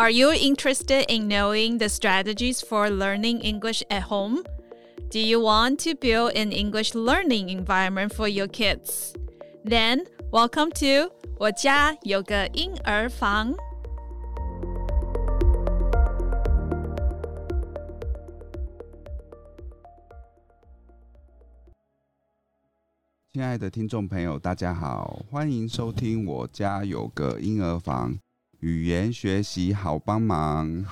[0.00, 4.42] Are you interested in knowing the strategies for learning English at home?
[5.10, 9.14] Do you want to build an English learning environment for your kids?
[9.64, 13.54] Then welcome to 我家有个英儿房。
[23.32, 28.18] 亲爱的听众朋友，大家好，欢迎收听我家有个英儿房。
[28.61, 30.85] 语言学习好帮忙，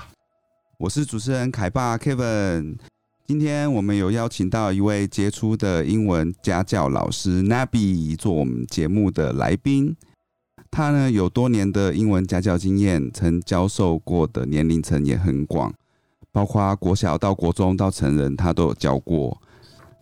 [0.80, 2.77] 我是主持人凯爸 Kevin。
[3.27, 9.96] 今天我们有邀请到一位杰出的英文家教老师 Nabi 做我们节目的来宾。
[10.72, 15.72] 他呢有多年的英文家教经验，曾教授过的年龄层也很广，
[16.32, 19.40] 包括国小到国中到成人，他都有教过。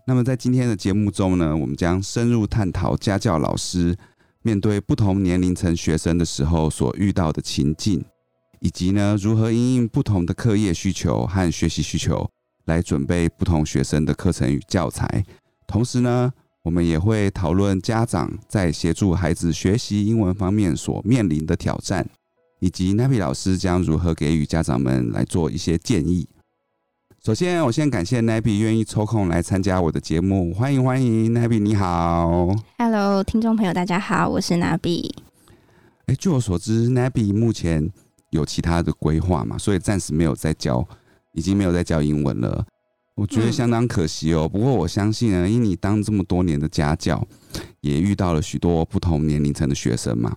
[0.06, 3.98] 那么在今天的节目中呢，我们将深入探讨家教老师。
[4.48, 8.02] 面对不同年龄层学生的时候所遇到的情境，
[8.62, 12.26] 以及呢如何因应不同的课业需求和学习需求
[12.64, 15.26] 来准备不同学生的课程与教材。
[15.68, 16.32] 同时呢，
[16.64, 22.08] 我们也会讨论家长在协助孩子学习英文方面所面临的挑战，
[22.62, 26.26] 以及 Nabi 老师将如何给予家长们来做一些建议。
[27.28, 35.12] 首先，我先感谢 Nabi 愿意抽空来参加我的节目，欢迎欢迎 Nabi，你好，Hello，听众朋友大家好，我是 Nabi。
[36.06, 37.92] 哎，据我所知，Nabi 目前
[38.30, 40.88] 有其他的规划嘛，所以暂时没有在教，
[41.34, 42.66] 已经没有在教英文了。
[43.16, 44.50] 我觉得相当可惜哦。
[44.50, 47.22] 嗯、不过我相信呢，因为你当这么多年的家教，
[47.82, 50.34] 也遇到了许多不同年龄层的学生嘛，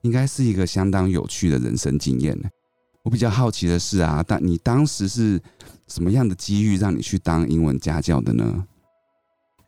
[0.00, 2.48] 应该是一个相当有趣的人生经验呢。
[3.02, 5.40] 我比较好奇的是啊，但你当时是。
[5.88, 8.64] 什么样的机遇让你去当英文家教的呢？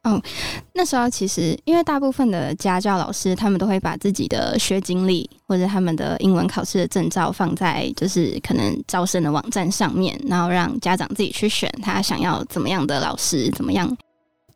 [0.04, 0.22] 哦，
[0.72, 13.96] 那时候其实因为大部分的家教老师，他们都会把自己的学经历或者他们的英文考试的证照放在就是可能招生的网站上面，然后让家长自己去选他想要怎么样的老师，怎么样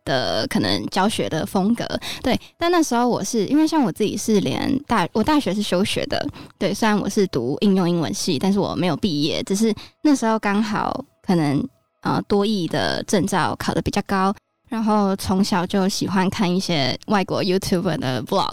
[0.07, 1.85] 的可能教学的风格。
[2.23, 6.27] 对，但那时候我是因为像我自己是连大我大学是休学的，
[6.59, 9.71] 对，虽然我是读应用英文系，但是我没有毕业，只是
[10.03, 11.05] 那时候刚好。
[11.27, 11.61] 可能
[12.03, 14.33] 呃多益的证照考得比较高，
[14.69, 18.53] 然后从小就喜欢看一些外国 YouTube 的 Vlog，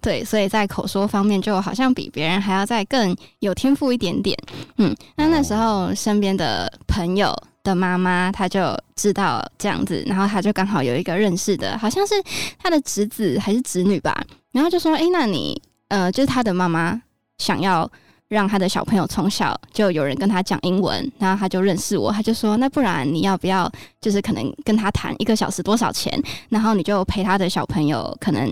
[0.00, 4.38] 对，所以在口说方面就好像比别人还要再更有天赋一点点。
[4.76, 12.14] 嗯，那那时候身边的朋友的妈妈，她就知道这样子，然后她就刚好有一个认识的，好像是
[12.58, 17.00] 她的侄子还是侄女吧，然后就说：“哎，那你呃，就是她的妈妈
[17.38, 17.90] 想要。”
[18.32, 26.10] 让他的小朋友从小就有人跟他讲英文，然后他就认识我，他就说：“那不然你要不要，就是可能跟他谈一个小时多少钱？
[26.48, 28.50] 然后你就陪他的小朋友，可能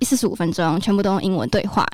[0.00, 1.86] 四十五分钟，全部都用英文对话。”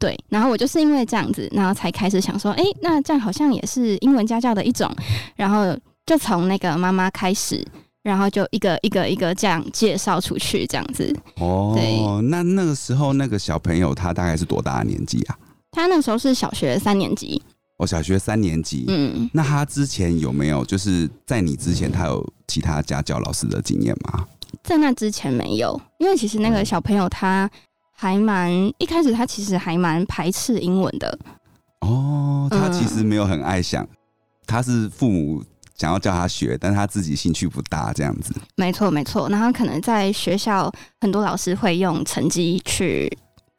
[0.00, 4.90] 对，然后我就是因为这样子，然后才开始想说：“哎，那这样好像也是英文家教的一种。”
[5.36, 7.64] 然后就从那个妈妈开始，
[8.02, 11.14] 然后就一个一个一个这样介绍出去，这样子。
[11.36, 15.38] 哦，对，那那个时候那个小朋友他大概是多大的年纪啊？
[15.70, 17.40] 他那时候是小学三年级，
[17.78, 18.84] 哦，小学三年级。
[18.88, 24.26] 嗯，那他之前有没有就是在你之前，他有其他家教老师的经验吗？
[24.62, 27.50] 在那之前没有，因为其实那个小朋友他
[27.90, 31.18] 还蛮、嗯、一开始，他其实还蛮排斥英文的。
[31.80, 33.88] 哦，他其实没有很爱想，嗯、
[34.46, 35.42] 他是父母
[35.82, 38.32] 想要叫他学，但他自己兴趣不大，这样子。
[38.54, 39.28] 没错，没错。
[39.28, 43.10] 然后可能在学校，很多老师会用成绩去。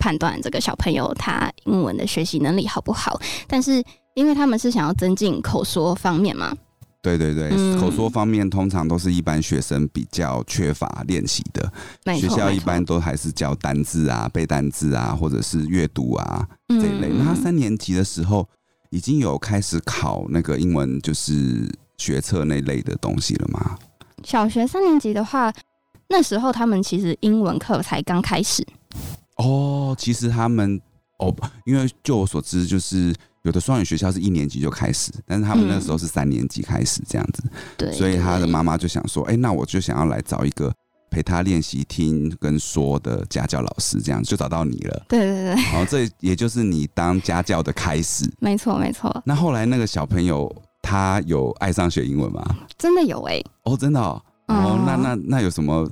[0.03, 3.17] 判断这个小朋友他英文的学习能力好不好，
[3.47, 3.81] 但是
[4.15, 6.53] 因为他们是想要增进口说方面嘛，
[7.01, 11.71] 对对对，嗯、口说方面通常都是一般学生比较缺乏练习的，
[12.19, 17.07] 学校一般都还是教单字啊、背单字啊，或者是阅读啊这一类。
[17.09, 18.45] 嗯、那他三年级的时候
[18.89, 21.73] 已经有开始考那个英文，就是
[22.03, 23.77] 学测那类的东西了吗？
[24.25, 25.53] 小学三年级的话，
[26.09, 28.65] 那时候他们其实英文课才刚开始。
[29.37, 30.79] 哦，其实他们
[31.19, 31.33] 哦，
[31.65, 37.41] 因为就我所知，就是有的双语学校是一年级就开始，但是他们那时候是三年级开始这样子，
[37.77, 40.73] 对、嗯，所以他的妈妈就想说，哎、欸，那我就想要来找一个
[41.09, 49.21] 陪他练习听跟说的家教老师，这样就找到你了，对对对，然后这也就是你当家教的开始，没错没错。
[49.25, 50.53] 那后来那个小朋友
[50.83, 52.43] 他有爱上学英文吗？
[52.77, 55.89] 真的有哎、欸，哦，真的哦，哦嗯、那那那有什么？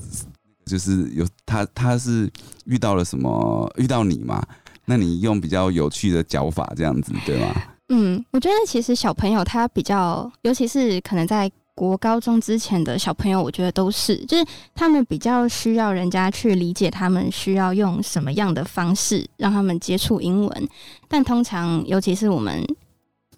[0.63, 2.31] 就是有他，他是
[2.65, 3.69] 遇到了什么？
[3.77, 4.41] 遇到你吗？
[4.85, 7.47] 那你用比较有趣的脚法，这样子对吗？
[7.89, 14.45] 嗯，我觉得其实小朋友他比较，尤其是可能在国高中之前的小朋友，我觉得都是，就是
[14.75, 20.69] 他们比较需要人家去理解他们需要用什么样的方式让他们接触英文。
[21.09, 22.63] 但通常，尤其是我们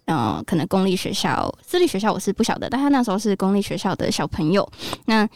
[0.06, 4.68] 呃，可能公立学校、私立学校我是不晓得，但他那时候是公立学校的小朋友，
[5.06, 5.28] 那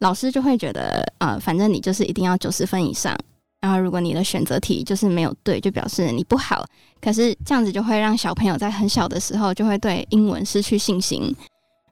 [0.00, 3.16] 老师就会觉得，呃，反正你就是一定要九十分以上，
[3.60, 6.64] 然后如果你的选择题就是没有对，就表示你不好。
[7.00, 11.34] 可是这样子就会让小朋友在很小的时候就会对英文失去信心。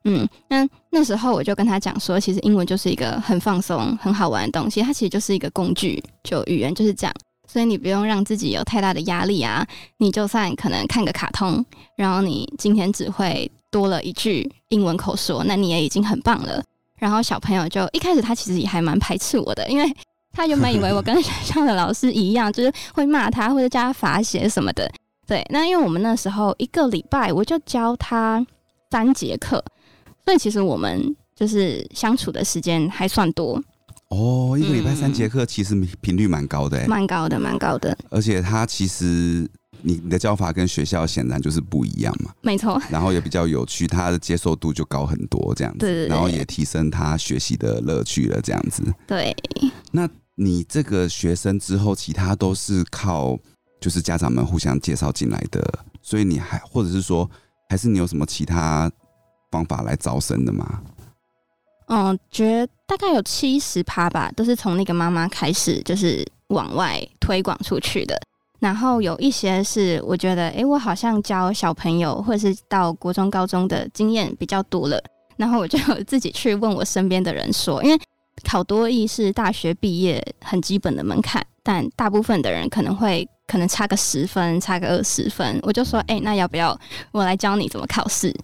[0.04, 7.14] 嗯，那那时候我就跟他讲说，其实英文就是一个很放松、很好玩的东西，它其实就是一个工具，就语言就是这样。
[7.46, 9.66] 所以你不用让自己有太大的压力啊！
[9.98, 11.64] 你就算可能看个卡通，
[11.96, 16.62] 然后你今天只会多了一句英文口说，那你也已经很棒了。
[16.98, 19.94] 然后小朋友就一开始他其实也还蛮排斥我的，因为
[20.32, 24.90] 他原本以为我跟学校的老师一样，就是会骂他或者叫他罚写什么的。
[25.26, 28.44] 对，那因为我们那时候一个礼拜我就教他
[28.90, 29.62] 三节课，
[30.24, 33.62] 所以其实我们就是相处的时间还算多。
[34.14, 37.96] 哦，一个礼拜三节课，其实频率蛮高的，欸，蛮高的，蛮高的。
[38.10, 39.48] 而且他其实
[39.82, 42.80] 你你的教法跟学校显然就是不一样嘛，没错。
[42.88, 45.80] 然后也比较有趣，他的接受度就高很多，这样子。
[45.80, 46.08] 对对对。
[46.08, 48.84] 然后也提升他学习的乐趣了，这样子。
[49.04, 49.34] 对。
[49.90, 53.36] 那你这个学生之后，其他都是靠
[53.80, 55.60] 就是家长们互相介绍进来的，
[56.02, 57.28] 所以你还或者是说，
[57.68, 58.88] 还是你有什么其他
[59.50, 60.80] 方法来招生的吗？
[61.86, 68.18] 嗯，觉大概有七十趴吧，都是从那个妈妈开始，就是往外推广出去的。
[68.60, 74.98] 然后有一些是我觉得，哎、我好像教小朋友或者是到国中、高中的经验比较多了，
[75.36, 78.00] 然后我就自己去问我身边的人说，因为
[78.42, 86.78] 考多艺是大学毕业很基本的门槛，但大部分的人可能会可能差个十分，差个二十分，我就说，哎、那要不要
[87.12, 88.34] 我来教你怎么考试？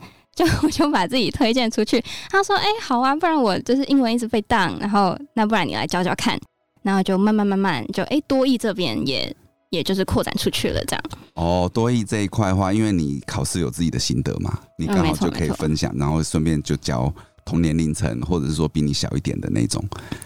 [0.40, 6.40] 就 我就把自己推荐出去，他说：“哎、欸，好啊，不然我就是英文一直被当，然后那不然你来教教看，
[6.82, 9.36] 然后就慢慢慢慢就哎、欸，多益这边也
[9.68, 11.04] 也就是扩展出去了，这样。
[11.34, 17.12] 哦，多益这一块的话，因为你考试有自己的心得嘛，你刚好就可以分享，嗯、然后顺便就教
[17.44, 19.84] 同年龄层或者是说比你小一点的那种，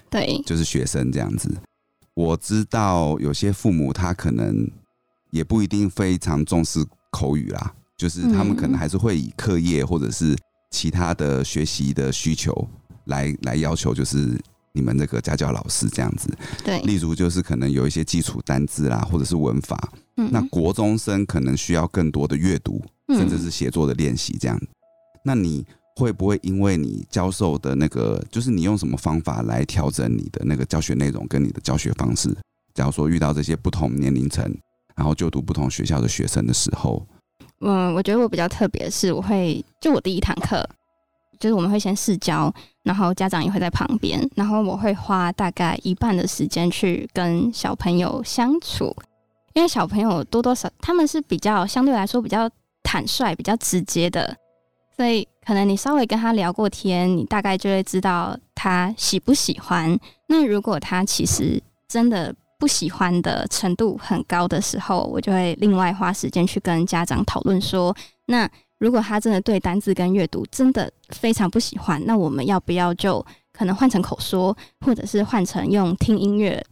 [0.09, 1.53] 对，就是学生这样子。
[2.15, 4.71] 我知道有些父母他可能
[5.33, 10.37] 也不一定非常重视口语啦。”就是他们可能还是会以课业或者是
[10.71, 12.69] 其他的学习的需求
[13.05, 14.37] 来来要求，就是
[14.73, 16.29] 你们这个家教老师这样子。
[16.65, 19.93] 对，例如就是可能有一些基础单字啦，或者是文法。
[20.17, 24.61] 嗯，那国中生可能需要更多的阅读，甚至是写作的练习这样。
[25.25, 25.65] 那你
[25.97, 32.37] 会不会因为你教授的那个，就是你用什么方法来调整你的那个教学内容跟你的教学方式？
[32.75, 34.45] 假如说遇到这些不同年龄层，
[34.97, 37.07] 然后就读不同学校的学生的时候。
[37.67, 40.63] 嗯，我觉得我比较特别的是，我会就我第一堂课，
[41.41, 42.53] 就是我们会先试教，
[42.83, 48.95] 然后家长也会在旁边，然后我会花大概一半的时间去跟小朋友相处，
[49.55, 52.51] 因为小朋友多多少他们是比较相对来说比较
[52.83, 54.37] 坦率、比较直接的，
[54.95, 59.99] 所以可能你稍微跟他聊过天，你大概就会知道他喜不喜欢。
[60.27, 62.35] 那如果他其实真的。
[62.65, 67.95] 不喜欢的程度很高的时候，我就会另外花时间去跟家长讨论说，
[68.25, 73.23] 那如果他真的对单字跟阅读真的非常不喜欢，那我们要不要就
[73.53, 76.65] 可能换成口说，或者是换成用听音乐，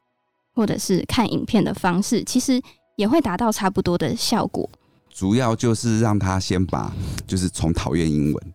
[0.55, 2.59] 或者是看影片的方式，其实
[2.97, 4.67] 也会达到差不多的效果。
[5.11, 6.91] 主要就是让他先把，
[7.27, 8.55] 就是从讨厌英文。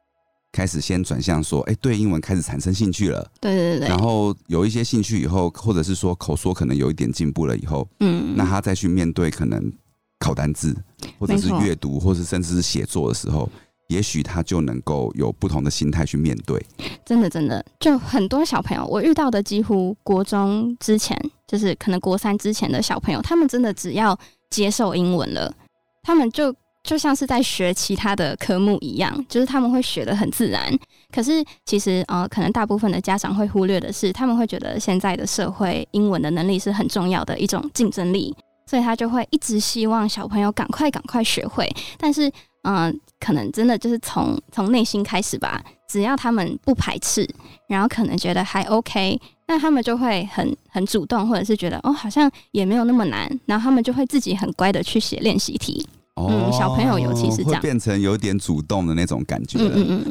[0.57, 3.29] 开始先转向说，哎、欸，对英文开始产生兴趣了。
[3.39, 3.87] 对对对。
[3.87, 9.71] 然后有一些兴趣以后，或者是说口说可能有一点进步了以后，嗯，那他再去面对可能
[10.17, 10.75] 考单字，
[11.19, 13.47] 或者是阅读，或者甚至是写作的时候，
[13.89, 16.59] 也许他就能够有不同的心态去面对。
[17.05, 24.17] 真的真的，就很多小朋友，我遇到的几乎国中之前，就是可能国三之前的小朋友，他们真的只要
[24.49, 25.53] 接受英文了，
[26.01, 26.51] 他们就。
[26.87, 30.73] 就像是在学其他的科目一样，就是他们会学得很自然。
[31.11, 38.33] 可是其实呃，可能大部分的家长会忽略的是，他们会觉得现在的社会英文的能力是很重要的一种竞争力，
[38.65, 41.69] 所以他就会一直希望小朋友赶快赶快学会。
[41.97, 42.29] 但是
[42.63, 47.27] 嗯、呃，可能真的就是从从内心开始吧，只要他们不排斥，
[47.67, 55.85] 然后可能觉得还 OK，那他们就会很很主动，或者是觉得哦，好像也没有那么难，然后他们就会自己很乖的去写练习题。
[56.17, 59.59] 嗯，小朋友尤其是这样，会变成有点主动的那种感觉。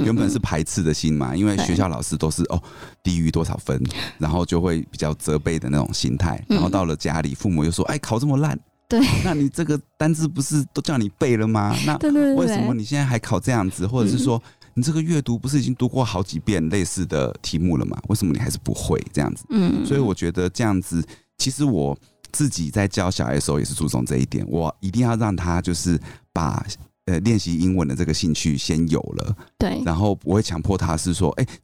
[0.04, 2.62] 原本是排斥的心嘛，因为学校老师都是哦
[3.02, 3.82] 低于多少分，
[4.18, 6.42] 然后就会比较责备的那种心态。
[6.48, 8.58] 然后到了家里，父母又说：“哎，考这么烂，
[8.88, 11.74] 对，那你这个单字不是都叫你背了吗？
[11.84, 13.86] 那为什么你现在还考这样子？
[13.86, 14.40] 或者是说
[14.74, 17.98] 你这个阅读不是已经读过好几遍类似的题目了吗？
[18.08, 19.44] 为什么你还是不会这样子？
[19.50, 21.04] 嗯，所以我觉得这样子，
[21.38, 21.96] 其实我。
[22.32, 25.98] 自己在教小孩的时候也是注重这一点，我一定要让他就是
[26.32, 26.64] 把
[27.06, 31.58] 呃练习英文的这个兴趣先有了，对，然后我会强迫他是说，哎、欸、哎、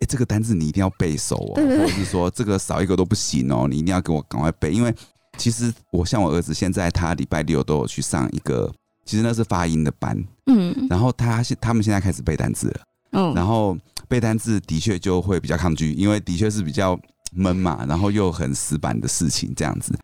[0.00, 4.94] 欸，这个单字你一定要背熟哦，或者是说这个少一个都不行哦，你一定要给我赶快背，因为
[5.36, 8.72] 其实我像我儿子现在他礼拜六都有去上一个，
[9.04, 10.16] 其实那是发音的班，
[10.46, 12.80] 嗯，然后他现他们现在开始背单字了，
[13.12, 16.98] 嗯，然后背单字的确就会比较抗拒，因为的确是比较
[17.34, 19.96] 闷嘛，然后又很死板的事情这样子，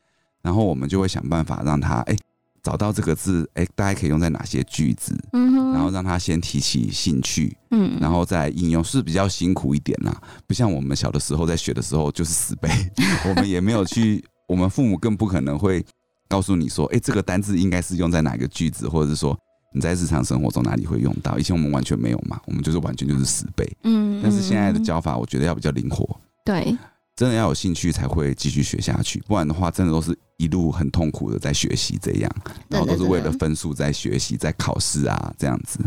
[0.43, 2.15] 然后我们就会想办法让他哎。
[2.15, 2.19] 欸
[2.63, 5.19] 找到这个字，哎，大家可以用在哪些句子？
[5.33, 10.15] 嗯，然后让他先提起兴趣，嗯，然后再应用，是比较辛苦一点啦。
[10.47, 12.69] 不像我们小的时候在学的时候就是死背，
[13.27, 15.83] 我们也没有去，我们父母更不可能会
[16.29, 19.35] 告诉你说，哎，这个单字应该是用在哪个句子，或者是说
[19.73, 21.39] 你在日常生活中哪里会用到。
[21.39, 26.07] 以前我们完全没有嘛，我们就是完全就是死背，嗯，但是现在的教法，我觉得要比较灵活，
[26.45, 26.77] 对。
[27.21, 32.37] 真的要有兴趣才会继续学下去，不然的话，真的都是一路很痛苦的在学习这样，
[32.67, 35.79] 然后都是为了分数在学习，在考试啊这样子。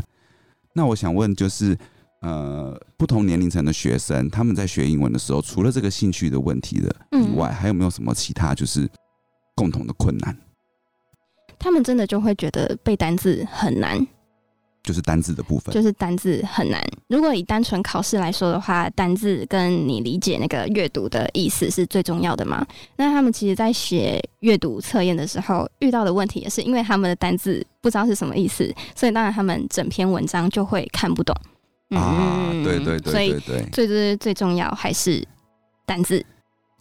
[0.76, 1.76] 那我想问，就是
[2.22, 8.88] 呃，不同年龄层的学生，他们在学英文的时候，除了这个兴趣的问题的以外，还有没有什么其他就是
[9.56, 10.38] 共同的困难？
[11.58, 14.06] 他们真的就会觉得背单字很难。
[14.84, 16.82] 就是单字的部分，就是单字很难。
[17.08, 22.66] 如果以单纯考试来说的话，单字跟你理解那个阅读的意思是最重要的嘛。
[22.98, 31.34] 那他们其实，在写阅读测验的时候遇到的问题，也是因为他们的单字不知道是什么意思，所以当然他们整篇文章就会看不懂。
[31.92, 33.40] 啊，对对对对对，所以
[33.72, 35.26] 最最最重要还是
[35.86, 36.26] 单字。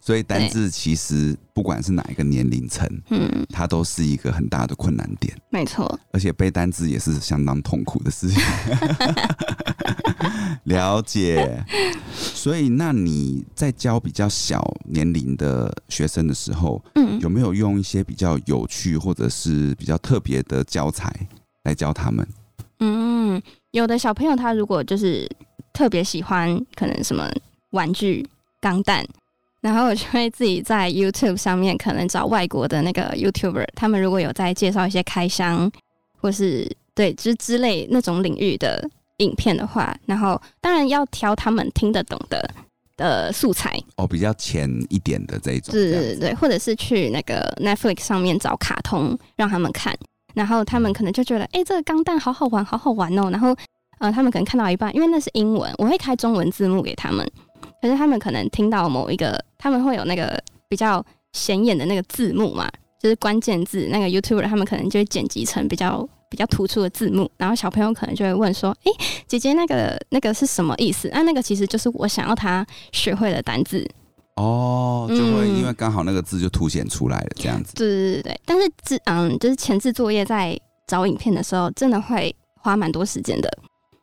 [0.05, 5.33] 所以单字其实不管是哪一个年龄层，嗯，它都是一个很大的困难点。
[5.49, 8.41] 没错，而且背单字也是相当痛苦的事情。
[10.65, 11.63] 了解。
[12.13, 21.13] 所以，那你在教比较小年龄的学生的时候，嗯，有没有用一些比较有趣或者是比较特别的教材
[21.63, 22.27] 来教他们？
[22.79, 23.41] 嗯，
[23.71, 25.29] 有的小朋友他如果就是
[25.71, 27.31] 特别喜欢，可能什么
[27.69, 28.27] 玩具、
[28.59, 29.07] 钢弹。
[29.63, 35.71] 然后我就会自己在 YouTube 上面可能找外国的那个 YouTuber，他们如果有在介绍一些开箱
[36.19, 38.85] 或是对之之类那种领域的
[39.19, 42.53] 影片的话，然后当然要挑他们听得懂的
[42.97, 43.81] 的素材。
[43.95, 49.97] 哦，比较浅一点的这一种，对对对，或者是去那个 Netflix 上面找卡通让他们看，
[50.33, 53.55] 然后他们可能就觉得哎、欸，这个钢弹好好玩，好好玩哦，然后
[53.99, 57.25] 呃，他们可能看到一半，因为那是英文，我会开中文字幕给他们。
[57.83, 62.65] 可是他们可能听到某一个，他们会有那个比较显眼的那个字幕嘛，
[62.97, 63.89] 就是关键字。
[63.91, 73.85] 那个 YouTuber 他们可能就会剪辑成比较比较突出的字幕，然后小朋友可能就会问说：“哎、欸，姐姐，那个那个是什么意思？”啊，那个其实就是我想要他学会的单字。
[74.37, 77.75] 哦，就会因为刚好那个字就凸显出来了，这样子。
[77.75, 83.51] 对对对对，但是字嗯，就是前置作业在找影片的时候，真的会花蛮多时间的。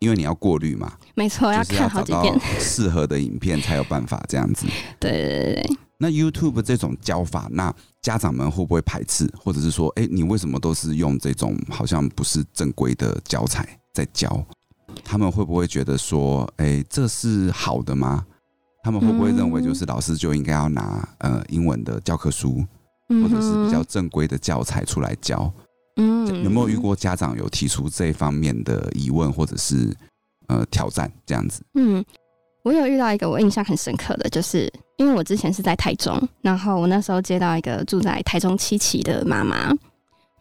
[0.01, 4.67] 因为你要过滤嘛，没错，要看好几遍适合的影片才有办法这样子。
[4.99, 5.77] 对对对对。
[5.99, 14.43] 那 YouTube 这种教法，那家长们会不会排斥，或者是说，哎，你为什么都是用这种好像不是正规的教材在教？
[15.05, 18.25] 他们会不会觉得说，哎，这是好的吗？
[18.83, 22.65] 他们会不会认为就是老师就应该要拿呃英文的教科书，
[23.11, 25.53] 或者是比较正规的教材出来教？
[25.97, 29.95] 嗯，有没有遇过家长有提出这一方面的疑问或者是
[30.51, 31.63] 呃挑战这样子？
[31.75, 32.05] 嗯，
[32.65, 39.73] 我有遇到一个我印象很深刻的，就是因为我之前是在台中，然后我那时候接到一个住在台中七期的妈妈，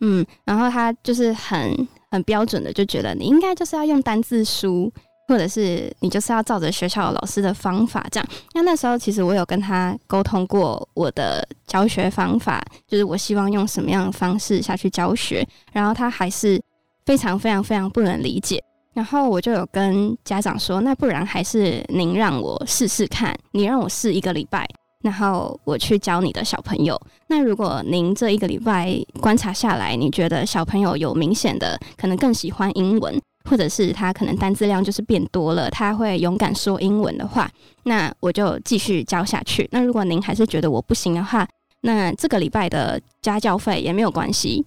[0.02, 4.92] 嗯，然后她就是很很标准的就觉得你应该就是要用单字书。
[5.30, 8.28] 或者是你就是要照着学校老师的方法这样。
[8.56, 16.60] 那那时候其实我有跟他沟通过我的教学方法，就是我希望用什么样的方式下去教学，然后他还是
[17.06, 18.60] 非常非常非常不能理解。
[18.94, 24.68] 然后我就有跟家长说，那不然还是您让我试试看，你让我试一个礼拜，
[25.04, 27.00] 然后我去教你的小朋友。
[27.28, 33.20] 那如果您这一个礼拜观察下来，你觉得小朋友有明显的可能更喜欢英文。
[33.50, 37.50] 或者是他可能单字量就是变多了，他会勇敢说英文的话，
[37.84, 39.68] 那我就继续教下去。
[39.72, 41.48] 那如果您还是觉得我不行的话，
[41.82, 44.64] 那这个礼拜的家教费也没有关系，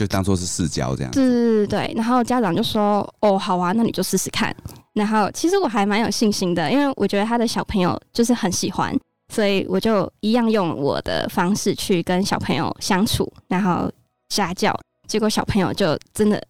[0.00, 1.12] 就当做是试教这样。
[1.12, 4.54] 对对对，然后家长就说：“哦，好啊，那你就试试看。”
[4.94, 13.92] 然后其实我还蛮有信心的，因为我觉得他的小朋友就是很喜欢，所以我就一样用我的方式去跟小朋友相处，然后
[14.30, 14.74] 家教，
[15.06, 16.42] 结果小朋友就真的。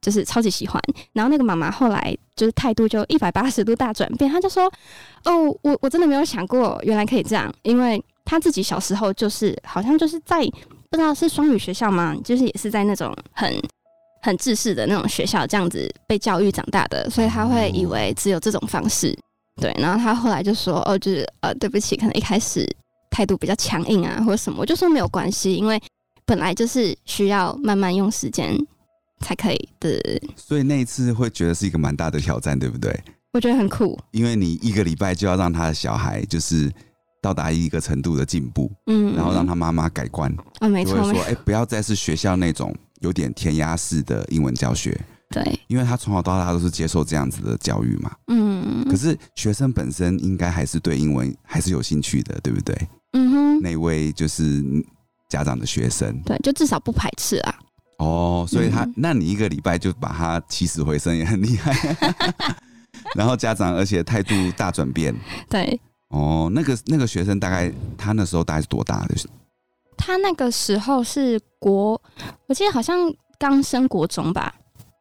[0.00, 0.78] 就是超级喜欢，
[1.14, 4.70] 然后那个妈妈后来就是态度就一百八十度大转变，她就说
[5.24, 10.46] ：“哦，我我真的没有想过原来可以这样，因为她自己小时候就是好像就是在
[10.94, 12.16] 不知道是双语学校吗？
[12.24, 13.52] 就是也是在那种很
[14.22, 19.16] 很制式的那种学校这样子被教育长大的，所以他会以为只有这种方式。
[19.60, 22.64] 对，然后他后来就说：“哦，就是呃，对不起，可能一开始
[23.10, 25.80] 态度比较强硬啊，或者什么。”我就说没有关系，因为
[26.24, 28.56] 本来就是需要慢慢用时间
[29.20, 30.00] 才可以的。
[30.36, 32.92] 所以那一次会觉得是一个蛮大的挑战，对不对？
[33.32, 36.72] 我觉得很酷，因为你一个礼拜就要让他的小孩就是
[37.24, 45.00] 到达一个程度的进步，嗯，然后让他妈妈改观啊，没错，就会说：“哎，不要再是学校那种有点填鸭式的英文教学。”
[45.32, 48.12] 对，因为他从小到大都是接受这样子的教育嘛。
[48.26, 52.76] 嗯，可是学生本身应该还是对英文还是有兴趣的，对不对？
[53.14, 54.62] 嗯哼，那位就是
[55.30, 57.54] 家长的学生，对，就至少不排斥啊。
[58.00, 61.72] 哦，所以他，嗯、那你一个礼拜就把他起死回生也很厉害。
[63.16, 65.14] 然后家长而且态度大转变。
[65.48, 65.80] 对。
[66.14, 69.16] 哦，那个那个学生大概他那时候大概是多大的？
[69.96, 72.00] 他那个时候是国，
[72.46, 72.96] 我记得好像
[73.36, 74.54] 刚升国中吧。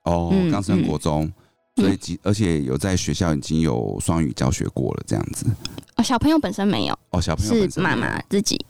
[0.06, 1.32] 哦，刚升国中，
[1.76, 5.46] 所以而且有在学校已经有双语教学过了，这样子。
[5.98, 6.98] 哦，小朋友本身没有。
[7.12, 8.66] 哦，小朋友本身是妈妈自己。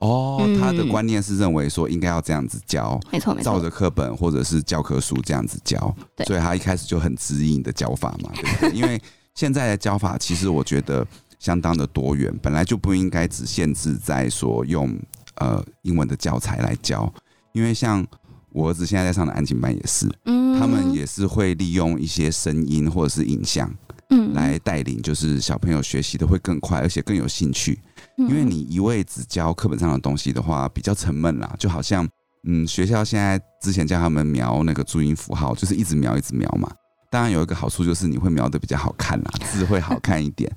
[0.00, 5.78] 哦，他的观念是认为说应该要这样子教，没错没错，照着课本或者是教科书这样子教。
[6.26, 8.70] 所以他一开始就很指引的教法嘛，对不对？
[8.72, 9.00] 因为
[9.34, 11.06] 现在的教法其实我觉得
[11.44, 14.98] 相当的多元，本来就不应该只限制在说用
[15.36, 17.12] 呃英文的教材来教，
[17.52, 18.06] 因为像。
[18.54, 23.68] 我儿子现在在上的安静班也是，嗯，他们也是会利用一些声音或者是影像，
[24.10, 27.76] 嗯，来带领，就是小朋友学习的会更快，而且更有兴趣。
[28.16, 32.08] 因为你一味只教课本上的东西的话，比较沉闷啦，就好像，
[32.46, 36.70] 嗯，学校现在之前教他们描那个注音符号，就是一直描一直描嘛。
[37.10, 40.48] 当然有一个好处就是你会描的比较好看啦，字会好看一点，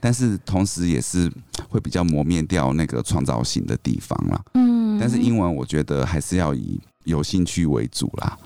[0.00, 1.30] 但是同时也是
[1.68, 4.44] 会比较磨灭掉那个创造性的地方啦。
[4.54, 6.80] 嗯，但是英文我觉得还是要以。
[7.06, 8.36] 有兴趣为主啦，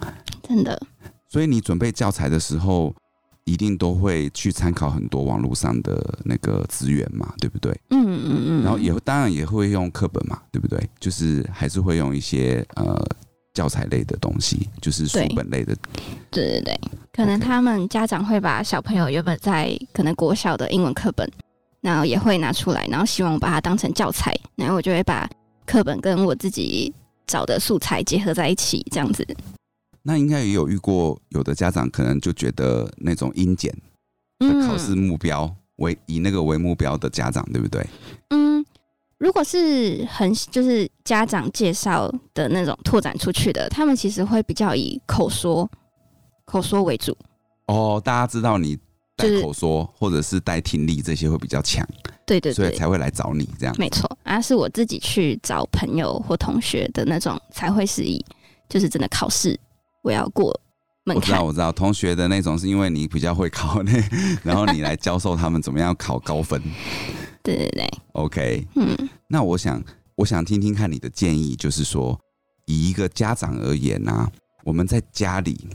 [0.42, 0.78] 真的。
[1.26, 2.94] 所以你准备教材的时候，
[3.44, 7.72] 一定都会去参考很多网络上的那个资源嘛，对不对？
[7.88, 8.62] 嗯嗯嗯。
[8.62, 10.78] 然后也当然也会用课本嘛，对不对？
[11.00, 12.94] 就是还是会用一些呃
[13.54, 15.76] 教材类的东西，就是书本类的。
[16.30, 16.80] 对对对，
[17.12, 21.30] 可能他们家长会把小朋友原本在可能国小的英文课本，
[21.80, 25.28] 然后也会拿出来，然后希望我把它当成教材，然后我就会把
[25.66, 26.92] 课本跟我自己。
[27.26, 29.24] 找的素材结合在一起，这样子。
[30.02, 33.72] 那应该也有遇过，有的家长可能就觉得那种英检
[34.40, 37.86] 的考试目标为、嗯、以那个为目标的家长，对不对？
[38.30, 38.49] 嗯，
[39.20, 45.70] 如果是很就是家长介绍的那种拓展出去的，他们其实会比较以口说
[46.44, 47.16] 口说为主。
[47.66, 48.76] 哦，大家知道你。
[49.16, 51.86] 带口说或者是带听力这些会比较强，
[52.24, 53.74] 对，对对，所以才会来找你这样。
[53.78, 58.24] 没错，啊，是我自己去找朋友或同学的那种才会是以，
[58.66, 59.60] 就是真的考试
[60.00, 60.58] 我要过
[61.04, 61.22] 门槛。
[61.22, 63.92] 我知道，我知道，同学的那种是因为你比较会考那，
[64.42, 66.58] 然后你来教授他们怎么样考高分。
[67.42, 68.96] 对对对，OK，嗯，
[69.28, 69.82] 那我想
[70.16, 72.18] 我想听听看你的建议，就是说
[72.66, 74.32] 以一个家长而言呢、啊，
[74.64, 75.68] 我们在家里。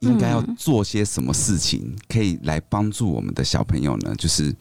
[0.00, 4.14] 应该要做些什么事情，可以来帮助我们的小朋友呢？
[4.16, 4.54] 就是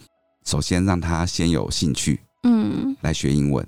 [0.45, 3.67] 首先让他先有兴趣，嗯，来学英文，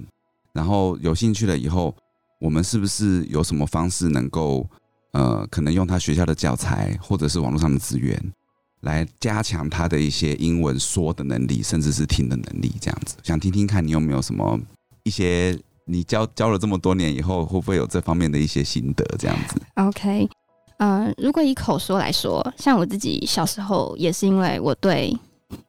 [0.53, 1.93] 然后有兴趣了以后，
[2.39, 4.65] 我们是不是有什么方式能够，
[5.11, 8.17] 呃，可能用他学校的教材或者是网络上的资源，
[8.81, 13.15] 来加强他的一些英文说的能力，甚至是听的能力，这样子。
[13.23, 14.59] 想听听看你有没有什么
[15.03, 19.03] 一些你教教了这么多年以后，会不会有这方面的一些心得？
[19.17, 19.61] 这样子。
[19.75, 20.29] OK。
[20.79, 25.11] 嗯、呃，如果以口说来说，像我自己小时候也是因为我对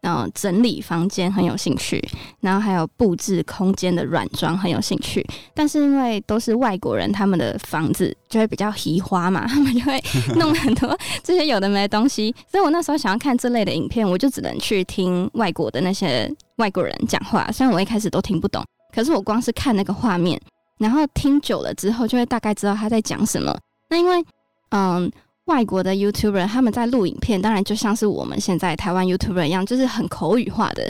[0.00, 2.02] 呃整理房间很有兴趣，
[2.40, 5.24] 然后还有布置空间的软装很有兴趣。
[5.54, 10.02] 但是因为都是外国人，他们的房子就会比较奇花嘛， 他们就会
[10.36, 12.34] 弄很多这些有的没的东西。
[12.50, 17.50] 所以我那时候想要看这类的影片，我就只能去听外国的那些外国人讲话。
[17.52, 18.64] 虽然我一开始都听不懂，
[18.94, 20.40] 可是我光是看那个画面，
[20.78, 23.56] 然后听久了之后，就会大概知道他在讲什么。
[23.90, 24.24] 那因为
[24.70, 25.10] 嗯，
[25.48, 30.88] 外国的 YouTuber 他们在录影片，当然就像是我们现在台湾 YouTuber 一样，就是很口语化的。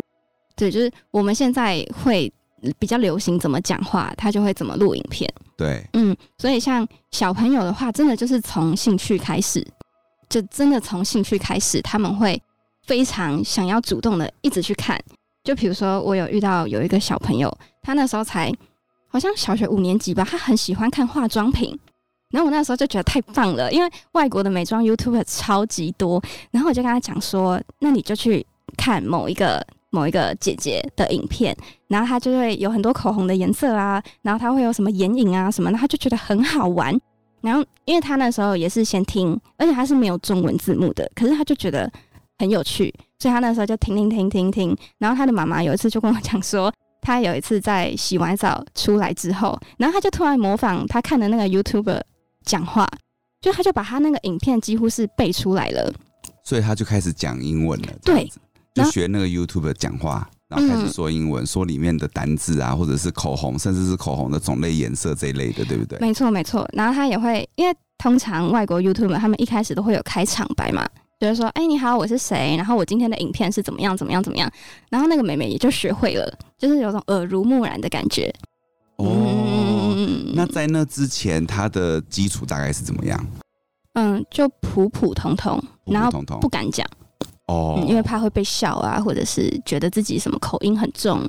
[0.55, 2.31] 对，就是我们现在会
[2.79, 5.33] 比较流行怎么讲话，他就会怎么录影片。
[5.57, 9.64] 对，嗯，所以像小朋友的话，真的就是从兴趣开始，
[10.29, 12.40] 就真的从兴趣开始，他们会
[12.85, 15.01] 非常想要主动的一直去看。
[15.44, 18.53] 就比如说，我有遇到有一个小朋友，他那时候才
[19.07, 21.79] 好像小学五年级吧，他很喜欢看化妆品。
[22.31, 26.23] 然后我那时候就觉得太棒了，因为外国的美妆 YouTuber 超级多。
[26.51, 36.95] 然后我就跟他讲说：“那你就去看某一个某一个姐姐的影片，然后他就会有很多口红的颜色啊，然后他会有什么眼影啊什么的，他就觉得很好玩。
[37.41, 41.91] 然后因为他那时候也是先听，而且他是没有中文字幕的，可是他就觉得
[42.38, 44.77] 很有趣，所以他那时候就听听听听听。
[44.99, 52.03] 然后他的妈妈有一次就跟我讲说，他有一次在洗完澡出来之后，然后他就突然模仿他看的那个 YouTuber
[52.49, 52.89] 讲话，
[53.41, 55.93] 就他就把他那个影片几乎是背出来了，
[56.43, 58.29] 所以他就开始讲英文了，对，
[58.75, 60.29] 就学那个 YouTuber 讲话。
[60.49, 65.99] 然后开始说英文，嗯、说里面的单字啊，或者是口红，甚至是口红的种类、颜色这一类的，对不对？
[65.99, 66.67] 没错，没错。
[66.73, 70.89] 然后他也会，因为通常外国 YouTuber 他们一开始都会有开场白嘛，
[71.21, 72.57] 就是说：“哎，你好，我是谁？
[72.57, 74.51] 然后我今天的影片是怎么样，怎么样，怎么样。”
[74.89, 78.35] 然后那个妹妹也就学会了，就是有种耳濡目染的感觉。
[78.97, 79.38] 哦，嗯、
[80.38, 83.27] 那在那之前，他的基础大概是怎么样？
[83.94, 86.87] 嗯，就普普通通，然后不敢讲。
[87.46, 91.27] 哦、嗯，因为怕会被笑啊，或者是觉得自己什么口音很重，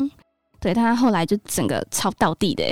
[0.59, 2.63] 对，但他后来就整个超倒地的，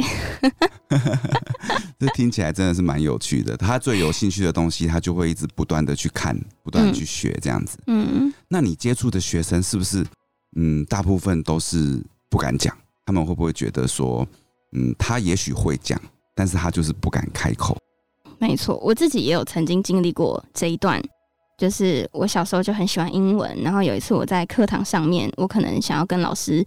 [1.98, 3.56] 这听起来真的是蛮有趣的。
[3.56, 7.80] 他最有兴趣的东西，他就会一直不断的去看，不断的去学，这样子。
[7.88, 10.06] 嗯，那你接触的学生是不是，
[10.58, 12.78] 嗯，大部分都是不敢讲？
[13.06, 14.28] 他们会不会觉得说，
[14.74, 15.98] 嗯，他也许会讲，
[16.38, 17.76] 但是他就是不敢开口？
[18.38, 21.02] 没错，我自己也有曾经经历过这一段。
[21.58, 26.64] 就是我小时候就很喜欢英文，然后有一次我在课堂上面，我可能想要跟老师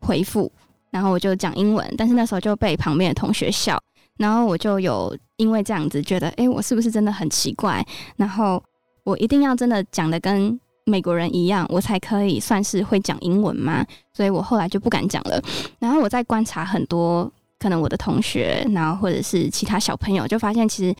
[0.00, 0.48] 回复，
[0.92, 3.76] 然后我就讲英文，但是那时候就被旁边的同学笑，
[4.16, 7.84] 然后我就有因为这样子觉得，哎，我是不是真的很奇怪？
[8.14, 8.62] 然后
[9.02, 13.84] 我一定要真的讲得跟美国人一样，我才可以算是会讲英文吗？
[14.12, 15.42] 所以我后来就不敢讲了。
[15.80, 17.28] 然后我在观察很多
[17.58, 20.94] 可能我的同学，然后或者是其他小朋友，就发现其实。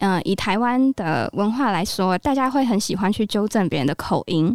[0.00, 4.54] 嗯，以台湾的文化来说，大家会很喜欢去纠正别人的口音，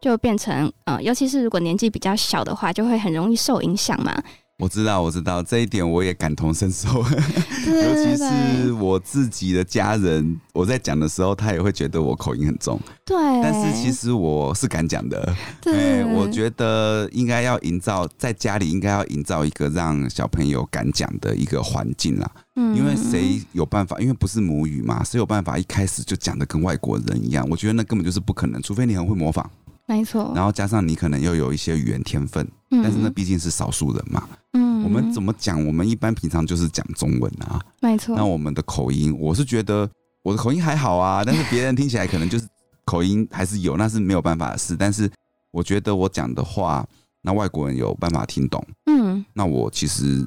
[0.00, 4.20] 就变成嗯，尤其是如果年纪比较小的话，就会很容易受影响嘛。
[4.58, 6.88] 我知道，我知道这一点，我也感同身受。
[6.98, 12.78] 尤其是我自己的家人，我在讲的时候，他也会觉得我口音很重。
[13.04, 15.32] 对，但是其实我是敢讲的。
[15.60, 22.28] 对，我觉得应该要营造在家里，应该要营造一个让小朋友敢讲的一个环境啦。
[22.56, 23.96] 嗯，因为谁有办法？
[24.00, 27.46] 因为不是母语嘛，谁有办法一开始就讲的跟外国人一样？
[27.48, 29.48] 我觉得那根本就是不可能，除非你很会模仿。
[29.86, 34.28] 没错，然后加上你可能又有一些语言天分，嗯、但是那毕竟是少数人嘛。
[34.52, 35.64] 嗯，我们怎么讲？
[35.66, 37.60] 我们一般平常就是讲中文啊。
[37.80, 38.16] 没错。
[38.16, 39.88] 那我们的口音，我是觉得
[40.22, 42.46] 我的口音还好啊，但是别人听起来可能就是
[42.84, 44.76] 口音还是有，那是没有办法的事。
[44.76, 45.10] 但是
[45.50, 46.86] 我觉得我讲的话，
[47.22, 48.64] 那外国人有办法听懂。
[48.86, 50.26] 嗯，那我其实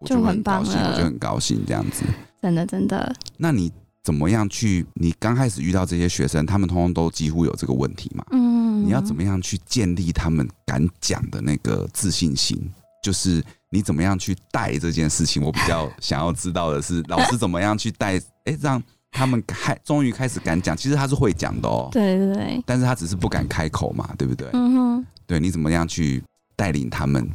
[0.00, 2.04] 我就很高兴，我就很高兴这样子。
[2.40, 3.14] 真的，真的。
[3.36, 3.72] 那你？
[4.04, 4.84] 怎么样去？
[4.94, 8.24] 你刚开始遇到这些学生，他们通通都几乎有这个问题嘛？
[8.32, 8.51] 嗯，
[8.82, 12.58] 你要怎么样去建立他们敢讲的那个自信心？
[13.02, 15.42] 就是你怎么样去带这件事情？
[15.42, 18.16] 我比较想要知道的是，老师怎么样去带？
[18.44, 20.76] 哎，让他们开，终于开始敢讲。
[20.76, 24.48] 其实他是会讲的哦，对对对，但是他只是不敢开口嘛，对不对？
[24.52, 26.22] 嗯哼，对，你怎么样去
[26.56, 27.28] 带领他们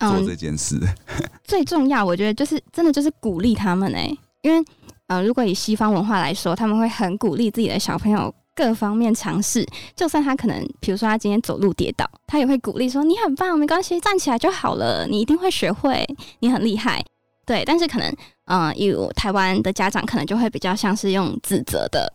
[0.00, 0.78] 做这件事？
[0.80, 4.64] 嗯， 最重要，我觉得就是真的就是鼓励他们哎，因为。
[5.08, 16.06] 呃，如果以西方文化来说，他们会很鼓励自己的小朋友各方面尝试，就算他可能，比如说他今天走路跌倒，他也会鼓励说：“你很棒，没关系，站起来就好了，你一定会学会，
[16.40, 17.02] 你很厉害。”
[17.44, 18.08] 对，但是可能，
[18.44, 22.12] 嗯、呃，有台湾的家长可能就会比较像是用指责的，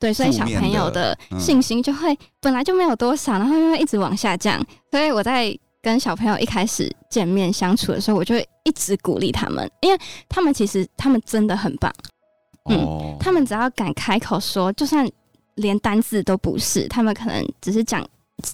[0.00, 4.60] 对，所以小朋友的信心就会本来就没有多少，然后又会一直往下降。
[4.90, 11.92] 所以我在跟小朋友一开始见面相处的时候，我就会一直鼓励他们，因为他们其实他们真的很棒。
[12.68, 15.08] 嗯，他们只要敢开口说，就算
[15.56, 18.06] 连单字都不是，他们可能只是讲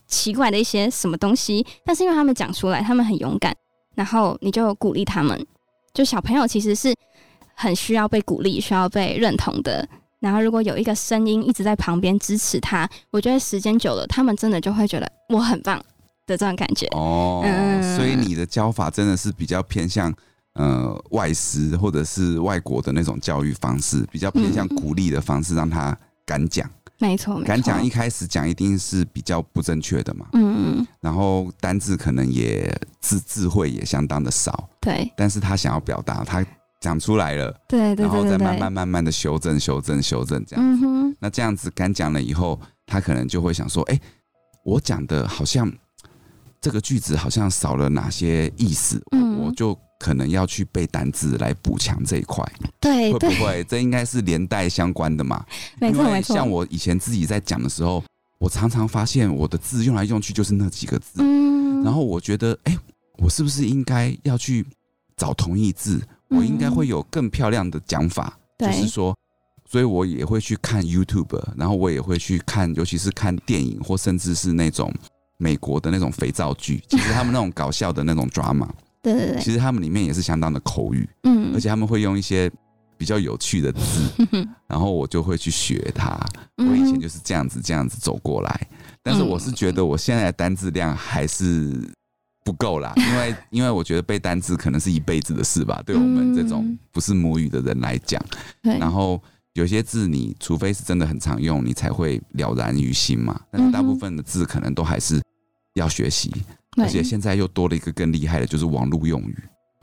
[0.06, 3.54] 奇怪的一些什么东西，但是因为他们讲出来，他们很勇敢，
[3.94, 5.46] 然后你就鼓励他们。
[5.92, 6.94] 就小朋友其实是
[7.54, 9.88] 很需要被鼓励、需要被认同的。
[10.20, 15.78] 然后如果有一个声音一直在旁边支持他，我觉得时间久了，他们真的就会觉得我很棒
[16.26, 16.86] 的这种感觉。
[16.88, 20.14] 哦，嗯，所以你的教法真的是比较偏向。
[20.54, 26.68] 呃，外师或者是外国的那种教育方式，比较偏向鼓励的方式，让他敢讲。
[27.00, 27.40] 没错。
[27.40, 30.26] 敢讲一开始讲一定是比较不正确的嘛。
[30.34, 30.86] 嗯嗯。
[31.00, 34.68] 然后单字可能也智智慧也相当的少。
[34.80, 35.10] 对。
[35.16, 36.44] 但是他想要表达，他
[36.80, 37.50] 讲出来了。
[37.66, 38.06] 对对对。
[38.06, 40.86] 然后再慢慢慢慢的修正修正修正这样子。
[40.86, 41.16] 嗯哼。
[41.18, 43.98] 那这样子敢讲了以后，他可能就会想说：哎，
[44.62, 45.72] 我讲的好像
[46.60, 49.78] 这个句子好像少了哪些意思，嗯，我就。
[50.00, 52.42] 可能要去背单字来补强这一块，
[52.80, 53.62] 对，会不会？
[53.64, 55.44] 这应该是连带相关的嘛？
[55.78, 56.34] 没错，没错。
[56.34, 58.02] 像我以前自己在讲的时候，
[58.38, 62.74] 我常常发现我的字用来用去就是那几个字，嗯，然后我觉得，哎，
[63.18, 64.64] 我是不是应该要去
[65.18, 66.00] 找同义字？
[66.28, 69.14] 我应该会有更漂亮的讲法，就是说，
[69.70, 74.90] 所以我也会去看 YouTube，然后我也会去看，尤其是看电影或甚至是那种
[75.40, 78.68] 美国的那种肥皂剧， 其实他们那种搞笑的那种 drama，
[79.02, 82.50] 对对对，其实他们里面也是相当的口语，嗯，而且他们会用一些
[82.98, 84.26] 比较有趣的字，
[84.68, 86.20] 然后我就会去学它。
[86.58, 88.68] 我以前就是这样子这样子走过来，
[89.02, 91.72] 但是我是觉得我现在的单字量还是
[92.44, 98.22] 不够啦，因为因为我觉得背单字可能是一辈子的事吧，对我们这种不是母语的人来讲，
[98.62, 99.18] 然后
[99.54, 105.20] 有些字你除非是真的很常用，你才会了然于心嘛，但是大部分的字可能都还是
[105.74, 106.32] 要学习，
[106.76, 109.38] 而且现在又多了一个更厉害的，就是网络用语。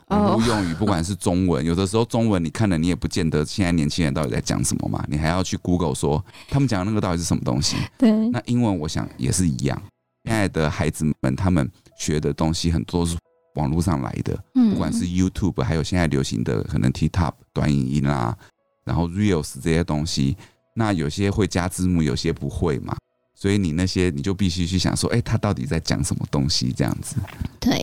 [0.07, 7.75] 网络用语，不管是中文，有的时候中文你看了，你也不见得现在年轻人到底在讲什么嘛，你还要去 Google 说他们讲的那个到底是什么东西。
[7.97, 9.81] 对，那英文我想也是一样。
[10.23, 11.69] 现在的孩子们，他们
[11.99, 13.17] 学的东西很多是
[13.55, 14.37] 网络上来的，
[14.71, 18.37] 不管是 YouTube，还有现在流行的可能 TikTok 短影音啦，
[18.85, 20.37] 然后 Reels 这些东西，
[20.73, 22.95] 那有些会加字幕，有些不会嘛，
[23.37, 26.73] 所以你那些你就必须去想说，哎，他到底在讲什么东西？
[26.75, 27.15] 这样子。
[27.59, 27.79] 对。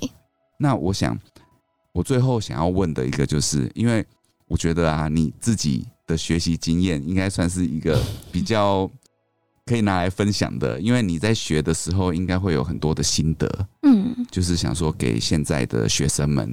[0.59, 1.17] 那我想。
[1.95, 4.05] 我最后想要问的一个，就是因为
[4.49, 8.91] 我觉得啊，你自己的学习经验应该算是一个比较
[9.65, 16.53] 可以拿来分享的，因为你在学的时候应该会有很多的心得，嗯，就是想说给现在的学生们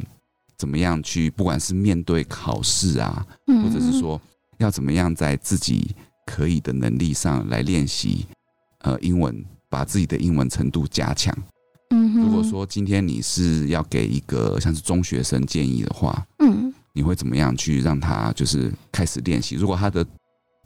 [0.59, 4.21] 怎么样去，不管是面对考试啊，或者是说
[4.59, 5.95] 要怎么样在自己
[6.27, 8.27] 可以的能力上来练习，
[8.83, 11.35] 呃，英文，把自己的英文程度加强。
[11.91, 19.55] 嗯，如果说今天你是要给一个像是中学生建议的话，嗯，你会怎么样去让他就是开始练习？
[19.55, 20.05] 如果他的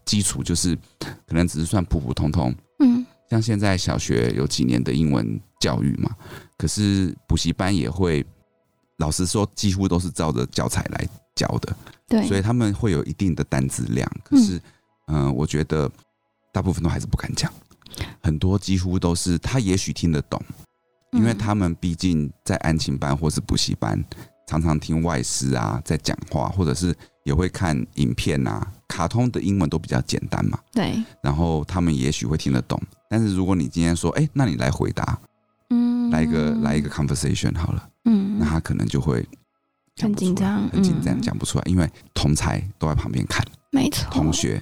[0.06, 0.78] 基础就是
[1.26, 6.12] 可能只是算普普通通，嗯，像现在小学有几年的英文教育嘛，
[6.58, 8.24] 可是补习班也会，
[8.98, 11.76] 老实说几乎都是照着教材来教的，
[12.08, 14.58] 对，所以他们会有一定的单字量，可是，
[15.08, 15.92] 嗯、呃，我觉得
[16.54, 17.52] 大部分都还是不敢讲，
[18.22, 20.42] 很多几乎都是他也许听得懂。
[21.12, 24.04] 因为他们毕竟在安亲班或是补习班，
[24.48, 30.60] 常常听外师啊在讲话，或者是也会看影片啊，卡通的英文都比较简单嘛。
[30.74, 31.02] 对。
[31.24, 32.78] 然后他们也许会听得懂，
[33.10, 35.18] 但是如果你今天说，哎，那你来回答，
[35.70, 39.26] 嗯，来一个来一个 conversation 好了，嗯，那他可能就会
[39.96, 44.62] 很紧张，很紧张，讲不出来，因为同才都在旁边看，没错，同学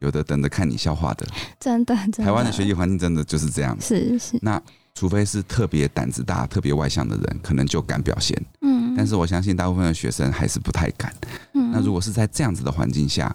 [0.00, 1.26] 有的等着看你笑话的，
[1.58, 4.60] 真的，真的，台湾的学习环境真的就是这样，是是，那。
[4.92, 8.36] 除非是特别胆子大、特别外向的人，可能就敢表现。
[8.60, 11.14] 嗯，但是我相信大部分的学生还是不太敢。
[11.54, 13.34] 嗯，那如果是在这样子的环境下，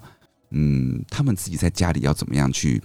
[0.51, 2.83] 嗯，他们自己在家里要怎么样去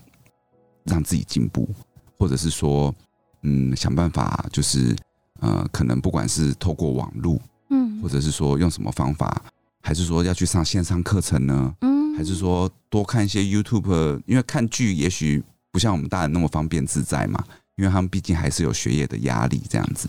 [0.84, 1.68] 让自己进步，
[2.16, 2.94] 或者是说，
[3.42, 4.96] 嗯，想办法就是
[5.40, 7.38] 呃，可能不管是透过网络，
[7.70, 9.42] 嗯，或者是说用什么方法，
[9.82, 11.74] 还是说要去上线上课程呢？
[11.80, 17.44] 嗯，还是说多看一些 YouTube，因为看剧也许不像我们大人那么方便自在嘛。
[17.76, 20.06] 因为他们毕竟还是有学业的压力，这样子，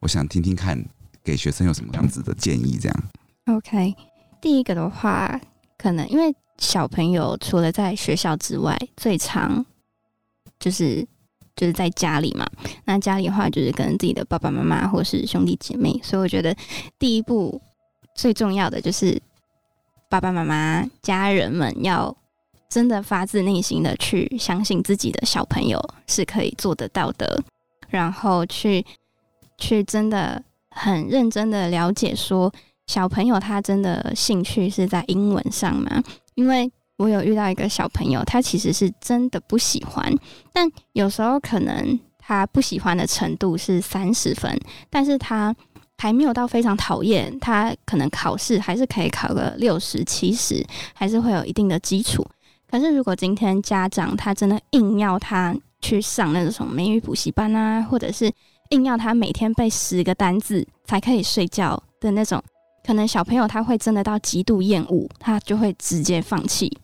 [0.00, 0.78] 我想听听看，
[1.24, 2.76] 给学生有什么样子的建议？
[2.78, 3.04] 这样。
[3.46, 3.96] OK，
[4.38, 5.40] 第一个的话，
[5.78, 9.64] 可能因为小朋友除了在学校之外，最常
[10.60, 11.08] 就是
[11.54, 12.46] 就是在家里嘛。
[12.84, 16.54] 那家里的话，就是跟自己的爸爸妈妈或是兄弟姐妹，所以我觉得
[16.98, 17.58] 第一步
[18.14, 19.18] 最重要的就是
[20.16, 22.16] 爸爸妈妈家人们要。
[22.68, 27.40] 真的发自内心的去相信自己的小朋友是可以做得到的，
[27.88, 28.84] 然后去
[29.56, 32.52] 去真的很认真的了解说
[32.88, 36.02] 小朋友他真的兴趣是在英文上吗？
[36.34, 40.12] 因为我有遇到一个小朋友，他其实是真的不喜欢，
[40.52, 45.54] 但有时候可能他不喜欢的程度是三十分，但是他
[45.98, 52.26] 还没有到非常讨厌，他可能考试还是可以考个六十七十，还是会有一定的基础。
[52.70, 58.30] 可是，如果今天家长他真的硬要他去上那种美语补习班啊，或者是
[58.70, 62.42] 硬要他每天背十个单字才可以睡觉的那种，
[62.84, 66.76] 可能小朋友他会真的到极度厌恶，他就会直接放弃。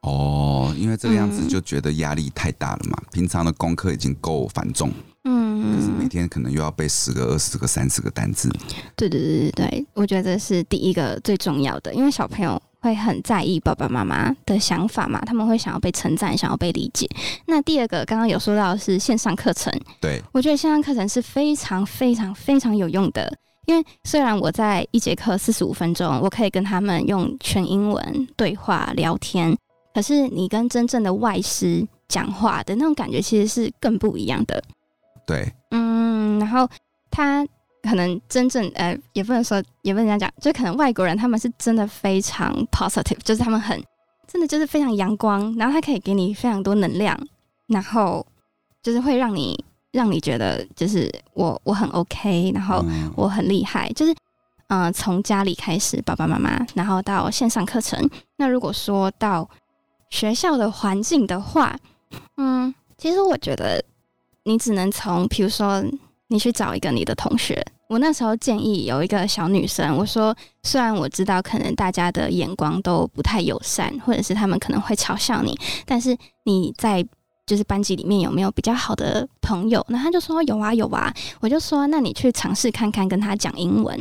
[0.00, 2.98] 哦，因为这个样子就觉得压力太大了嘛。
[3.00, 4.92] 嗯、平常的功课已经够繁重，
[5.24, 8.48] 嗯，可是每天可能又要背十个、二十个、三十个单字。
[8.96, 12.60] 对对对对对，我觉得这是第一个最重要的，因为小朋友。
[12.84, 15.18] 会很在意爸爸妈妈的想法嘛？
[15.24, 17.08] 他们会想要被称赞，想要被理解。
[17.46, 23.34] 那第二个，刚刚有说到的是线上课程，对，我觉得线上课程是非常非常非常有用的。
[23.64, 29.56] 因为虽然我在一节课四十五分钟，我可以跟他们用全英文对话聊天，
[29.94, 34.62] 可是你跟真正的外师讲话的那种感觉，其实是更不一样的。
[35.26, 36.68] 对，嗯，然后
[37.10, 37.46] 他。
[37.86, 43.78] 可能真正呃，也不能说，也不能这样讲，就可能外国人他们是真的非常 positive，就是他们很
[44.26, 47.14] 真的就是非常阳光，然后他可以给你非常多能量，
[47.66, 48.26] 然后
[48.82, 52.82] 就是会让你让你觉得就是我我很 OK，然后
[53.16, 54.12] 我很厉害，就是
[54.68, 58.08] 嗯、呃，从家里开始，爸爸妈妈，然后到线上课程。
[58.38, 59.46] 那如果说到
[60.08, 61.76] 学校的环境的话，
[62.38, 63.84] 嗯，其实我觉得
[64.44, 65.84] 你只能从，比如说
[66.28, 67.64] 你去找一个你的同学。
[67.86, 77.06] 我那时候建议有一个小女生，我说，虽然我知道可能大家的眼光都不太友善，或者是他们可能会嘲笑你，但是你在
[77.46, 79.84] 就是班级里面有没有比较好的朋友？
[79.90, 83.98] 那他就说有啊有啊，我就说那你去尝试看看跟他讲英文，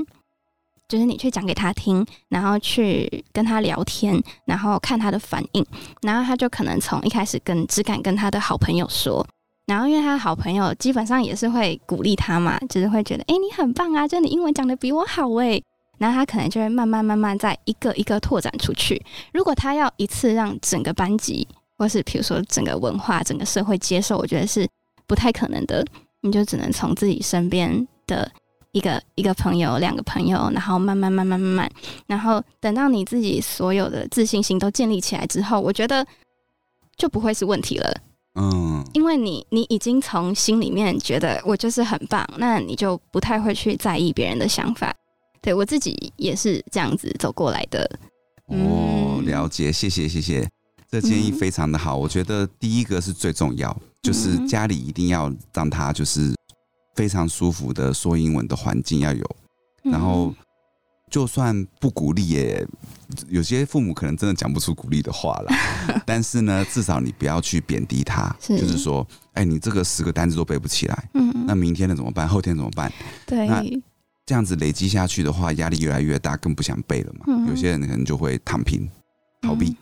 [0.87, 5.65] 就是你去讲给他听，然后去跟他聊天，然后看他的反应，
[6.01, 9.27] 然后他就可能从一开始跟只敢跟他的好朋友说。
[9.65, 15.61] 然后，因为他的好朋友基本上也是会鼓励他嘛，就是会觉得，哎，你很棒啊，就你英文讲的比我好哎。
[15.99, 19.01] 然后他可能就会慢慢慢慢再一个一个拓展出去。
[19.31, 21.47] 如果他要一次让整个班级，
[21.77, 24.67] 或是比如说整个文化、整个社会接受，我觉得是
[25.07, 25.85] 不太可能的。
[26.21, 28.29] 你就只能从自己身边的
[28.71, 31.71] 一个一个朋友、两个朋友，然后慢慢慢慢慢慢，
[32.07, 36.05] 然后等到你自己所有的自信心都建立起来之后，我觉得
[36.97, 37.93] 就不会是问题了。
[38.35, 44.93] 嗯，因为你你已经从心里面觉得我就是很棒，那你就不太会去在意别人的想法。
[45.41, 47.99] 对，我自己也是这样子走过来的。
[48.47, 50.49] 哦，了解，谢谢谢谢，
[50.89, 51.97] 这建议非常的好。
[51.97, 56.33] 嗯，我觉得第一个是最重要，就是家里一定要让他就是
[56.95, 59.35] 非常舒服的说英文的环境要有，
[59.83, 60.33] 然后。
[61.13, 62.67] 就算不鼓励，也
[63.29, 65.55] 有些父母可能真的讲不出鼓励的话啦。
[66.07, 72.27] 但是呢，至少你不要去贬低他，是就是说，哎，你这个十个单子都背不起来，嗯，那明天的怎么办？
[72.27, 72.91] 后天怎么办？
[73.27, 73.63] 对，那
[74.25, 77.25] 这样子累积下去的话，压力越来越大，更不想背了嘛。
[77.27, 78.89] 嗯、有些人可能就会躺平、
[79.39, 79.69] 逃避。
[79.69, 79.77] 嗯、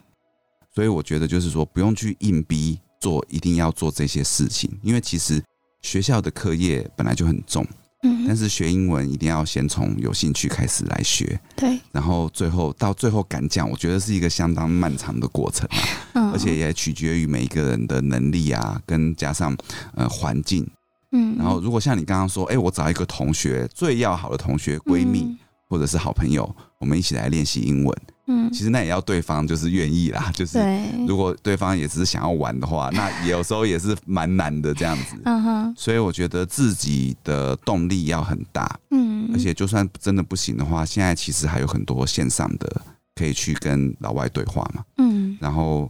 [0.76, 5.41] 所以我觉得就是说，不用去硬逼做，一定要做这些事情，因为其实
[5.82, 7.65] 学校的课业本来就很重。
[8.04, 15.78] 嗯，但是学英文一定要先从有兴趣开始来学，对，然后最后到最后敢讲，我觉得是一个相当漫长的过程啊，
[16.14, 19.56] 嗯，而且也取决于每一个人的能力啊，跟加上
[19.94, 20.68] 呃环境，
[21.12, 25.38] 嗯，然后如果像你刚刚说，哎，我找一个同学最要好的同学闺蜜，嗯，
[25.72, 27.98] 或者是好朋友，我们一起来练习英文。
[28.28, 30.60] 嗯，其实那也要对方就是愿意啦， 就是
[31.08, 35.16] 如果对方也只是想要玩的话，那有时候也是蛮难的这样子。
[35.24, 38.78] 嗯哼，所以我觉得自己的动力要很大。
[38.90, 42.82] 嗯，而且就算真的不行的话，现在其实还有很多线上的
[43.16, 44.84] 可以去跟老外对话嘛。
[44.98, 45.90] 嗯，然后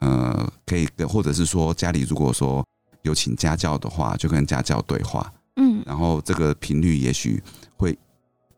[0.00, 2.62] 呃，可以跟或者是说家里如果说
[3.02, 5.32] 有请家教的话，就跟家教对话。
[5.56, 7.42] 嗯，然后这个频率也许
[7.78, 7.98] 会。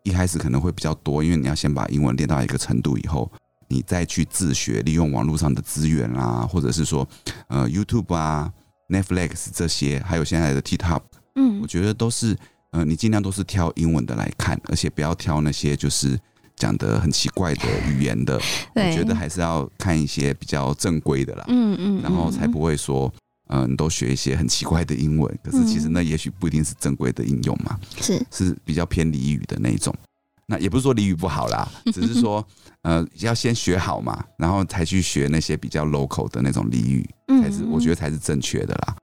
[0.06, 3.28] 一开始可能会比较多，因为你要先把英文练到一个程度以后，
[3.66, 7.06] 你再去自学，利用网络上的资源啊，或者是说，
[7.48, 8.48] 呃，YouTube 啊、
[8.88, 11.02] Netflix 这些，还有现在的 TikTok，
[11.34, 12.36] 嗯，我觉得都是，
[12.70, 16.16] 呃，你尽量都是挑英文的来看，而且不要挑那些就是
[16.54, 18.40] 讲的很奇怪的语言的，
[18.76, 23.12] 我觉得还是要看一些比较正规的啦，嗯嗯，然后才不会说。
[23.48, 29.94] 嗯，你都学一些很奇怪的英文，可是其实那也许不一定是正规的应用嘛，是是比较偏俚语的那一种。
[30.48, 32.44] 那也不是说俚语不好啦， 只是说
[32.82, 37.08] 呃要先学好嘛，然后才去学那些比较 local 的那种俚语，
[37.42, 38.96] 才是我觉得才是正确的啦。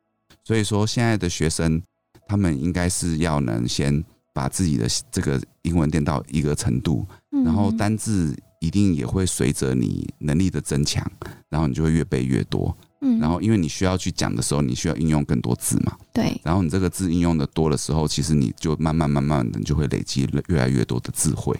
[0.43, 1.82] 所以说现在的学生，
[2.27, 4.03] 他们应该是要能先
[4.34, 7.06] 把自己的这个英文练到一个程度，
[7.45, 11.06] 然后单字一定也会随着你能力的增强，
[11.49, 12.75] 然后你就会越背越多。
[13.03, 15.95] 嗯，然后因为你需要去讲的时候，你需要应用更多字嘛。
[16.13, 16.39] 对。
[16.43, 21.53] 然后你这个字应用的多的时候，其实你就慢慢慢慢的，你就会累积越来越多的智慧。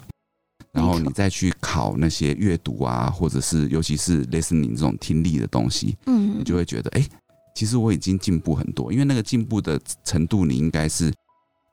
[0.72, 7.08] 然后你再去考那些阅读啊，或者是尤其是 listening 这种听力的东西，嗯，你就会觉得，哎，
[7.54, 8.92] 其实我已经进步很多。
[8.92, 11.14] 因为那个进步的程度，你应该是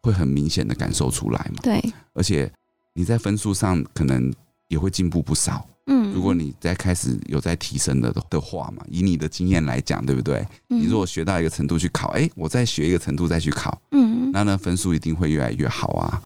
[0.03, 1.61] 会很明显的感受出来嘛。
[1.63, 1.81] 对。
[2.13, 2.53] 而且
[2.93, 4.31] 你在分数上可能
[4.69, 5.67] 也会进步不少。
[5.93, 10.47] 嗯，如果你在开始有在提升的的话嘛，以你的经验来讲，对不对？
[10.69, 16.23] 你如果学到一个程度去考，哎，我再学一个程度再去考，嗯，那呢分数一定会越来越好啊。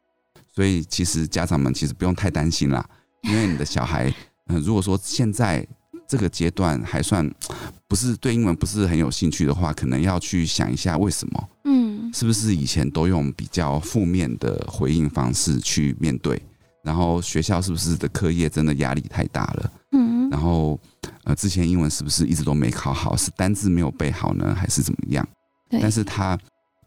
[0.55, 2.87] 所以其实家长们其实不用太担心啦，
[3.23, 4.15] 因为你的小孩，
[4.49, 5.67] 嗯， 如果说现在
[6.07, 7.29] 这个阶段还算
[7.89, 16.41] 不是对英文不是很有兴趣的话，可能要去想一下为什么，嗯，是不是以前都用比较负面的回应方式去面对？
[16.85, 19.73] 然后学校是不是的课业真的压力太大了？
[19.93, 20.79] 嗯，然后
[21.25, 23.17] 呃，之前英文是不是一直都没考好？
[23.17, 25.27] 是单字没有背好呢，还是怎么样？
[25.71, 26.39] 对但是他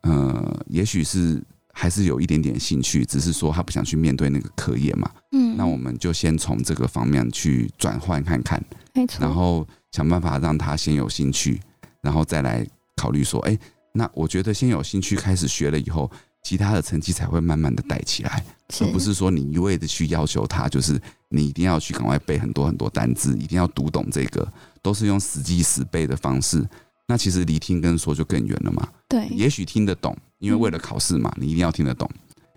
[0.03, 1.41] 呃，也许是
[1.73, 5.09] 还是有一点点兴趣，只是说他不想去面对那个课业嘛。
[5.31, 9.19] 嗯，那我们就先从这个方面去转换看看，没错。
[9.19, 11.59] 然后想办法让他先有兴趣，
[12.03, 13.57] 然后再来考虑说，哎，
[13.93, 16.09] 那我觉得先有兴趣开始学了以后，
[16.47, 18.41] 其他的成绩才会慢慢的带起来，
[18.79, 24.47] 而不是说你一味的去要求他，就是你一定要去赶快背很多很多单字，一定要读懂这个，
[24.81, 26.65] 都是用死记死背的方式。
[27.05, 28.87] 那其实离听跟说就更远了嘛。
[29.09, 30.15] 对，也许听得懂。
[30.39, 32.09] 因为为了考试嘛，你一定要听得懂。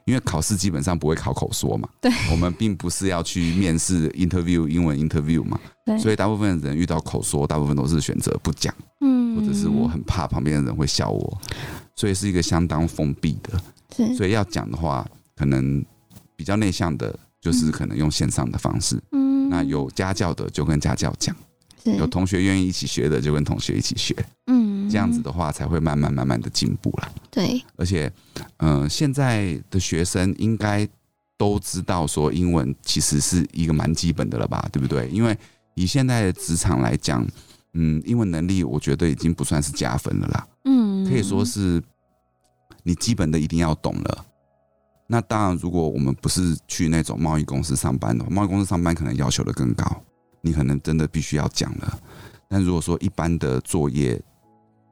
[0.04, 1.88] 因为考试基本上不会考口说嘛。
[2.00, 5.58] 对，我们并不是要去面试 interview 英文 interview 嘛。
[5.98, 8.72] 所以大部分的人遇到口说，大部分都是选择不讲。
[9.00, 11.40] 嗯，或者是我很怕旁边的人会笑我，
[11.96, 13.60] 所以是一个相当封闭的。
[13.94, 15.84] 是，所以要讲的话，可能
[16.36, 19.00] 比较内向的，就是可能用线上的方式。
[19.12, 21.34] 嗯，那有家教的就跟家教讲，
[21.84, 24.14] 有同学愿意一起学的就跟同学一起学。
[24.46, 24.70] 嗯。
[24.90, 27.12] 这样子的话，才会慢慢慢慢的进步了。
[27.30, 28.12] 对，而且，
[28.56, 30.84] 嗯、呃，现在的学生应该
[31.38, 35.08] 都知道说英文其实是一个蛮基本的了吧，对不对？
[35.10, 35.38] 因为
[35.76, 37.24] 以现在的职场来讲，
[37.74, 40.48] 嗯，英文能力我觉得已经不算是加分了啦。
[40.64, 41.80] 嗯，可以说是
[42.82, 44.26] 你基本的一定要懂了。
[45.06, 49.84] 那当然，如果我们不是去那种贸易公司上班的话，贸易公司上班可能要求的更高，
[50.40, 51.98] 你可能真的必须要讲了。
[52.48, 54.20] 但如果说一般的作业，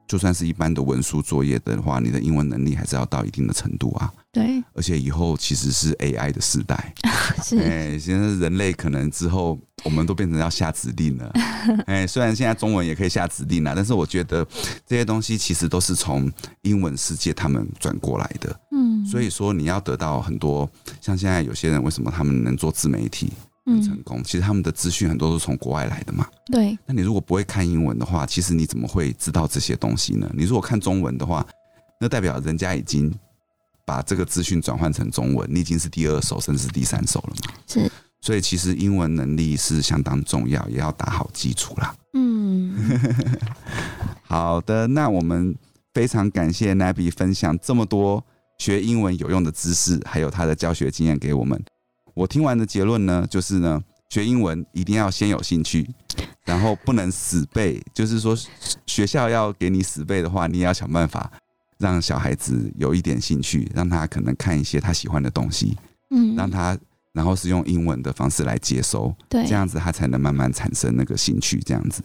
[0.09, 4.11] 就算是一般的文书作业的话，你的英文能力还是要到一定的程度啊。
[4.31, 6.93] 对，而且以后其实是 AI 的时代，
[7.43, 11.31] 是哎，现在人类可能之后我们都变成要下指令了。
[11.85, 14.45] 哎，虽然现在中文也可以下指令了，但是我觉得
[14.85, 16.31] 这些东西其实都是从
[16.63, 18.59] 英文世界他们转过来的。
[18.71, 20.67] 嗯，所以说你要得到很多，
[20.99, 23.31] 像现在有些人为什么他们能做自媒体？
[23.65, 26.27] 很成功，其实他们的资讯很多都是从国外来的嘛。
[26.51, 26.77] 对。
[26.85, 30.29] 那你如果不会看英文的话，其实你怎么会知道这些东西呢？
[30.33, 31.45] 你如果看中文的话，
[31.99, 33.13] 那代表人家已经
[33.85, 37.53] 把这个资讯转换成中文，你已经是第二手甚至是第三手了嘛。
[37.67, 37.91] 是。
[38.21, 41.95] 所以其实英文能力是相当重要，也要打好基础啦。
[42.13, 42.99] 嗯。
[44.23, 45.55] 好的，那我们
[45.93, 48.23] 非常感谢 Nabi 分享这么多
[48.57, 51.61] 学英文有用的知识，还有他的教学经验给我们。
[52.19, 55.89] 我听完的结论呢，就是呢，学英文一定要先有兴趣，
[56.43, 57.81] 然后不能死背。
[57.93, 58.37] 就是说，
[58.85, 61.31] 学校要给你死背的话，你也要想办法
[61.77, 65.77] 让小孩子有一点兴趣，让他可能看一些他喜欢的东西，
[66.09, 66.77] 嗯，让他
[67.13, 71.57] 然后是用英文的方式来接收，对，这样子他才能慢慢产生那个兴趣。
[71.61, 72.03] 这样子，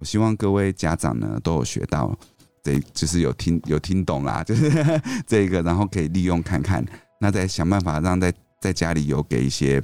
[0.00, 2.14] 我希望各位家长呢都有学到，
[2.62, 4.70] 这就是有听有听懂啦，就是
[5.26, 6.84] 这个，然后可以利用看看，
[7.18, 8.30] 那再想办法让在。
[8.60, 9.82] 在家里有给一些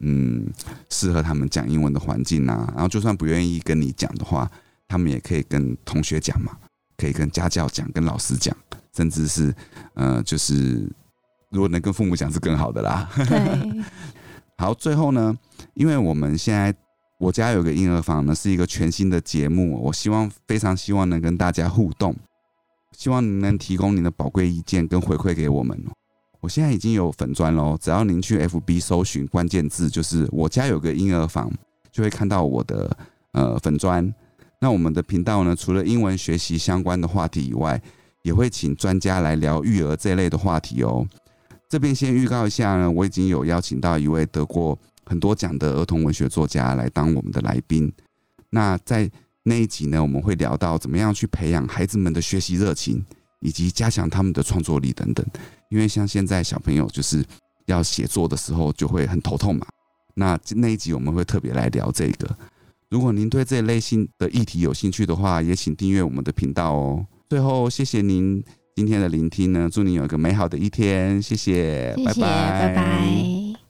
[0.00, 0.46] 嗯
[0.90, 4.50] 适合他们讲英文的环境啊，然后就算不愿意跟你讲的话，
[4.88, 6.56] 他们也可以跟同学讲嘛，
[6.96, 8.56] 可以跟家教讲，跟老师讲，
[8.96, 9.54] 甚至是
[9.94, 10.90] 呃就是
[11.50, 13.08] 如果能跟父母讲是更好的啦。
[13.14, 13.84] 对，
[14.58, 15.36] 好，最后呢，
[15.74, 16.74] 因为我们现在
[17.18, 22.16] 我家有个婴儿房呢，是一个全新的节目，我希望非常希望能跟大家互动，
[22.96, 25.80] 希望您能提供您的宝贵意见跟回馈给我们。
[26.44, 31.50] 我现在已经有粉砖喽，只要您去 FB 搜寻关键字，就是我家有个婴儿房，
[31.90, 32.94] 就会看到我的
[33.32, 34.14] 呃粉砖。
[34.60, 37.80] 那我们的频道呢，除了英文学习相关的话题以外，
[38.20, 41.06] 也会请专家来聊育儿这类的话题哦。
[41.66, 47.90] 这边先预告一下呢，我已经有邀请到一位得过很多奖的儿童文学作家来当我们的来宾。
[48.50, 49.10] 那在
[49.44, 53.02] 那一集呢，我们会聊到怎么样去培养孩子们的学习热情，
[53.40, 55.24] 以及加强他们的创作力等等。
[55.74, 57.24] 因为像现在小朋友就是
[57.66, 59.66] 要写作的时候就会很头痛嘛，
[60.14, 62.30] 那那一集我们会特别来聊这个。
[62.90, 67.04] 如果您对这类型的议题有兴趣的话，也请订阅我们的频道哦。
[67.28, 68.40] 最后，谢谢您
[68.76, 73.63] 今天的聆听呢，祝您有一个美好的一天，谢谢，谢谢，拜拜，拜拜。